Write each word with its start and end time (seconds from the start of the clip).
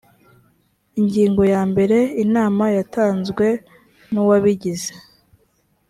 ingingo 0.99 1.41
ya 1.53 1.61
mbere 1.71 1.97
inama 2.23 2.65
yatanzwe 2.77 3.45
n 4.11 4.13
uwabigize 4.23 4.91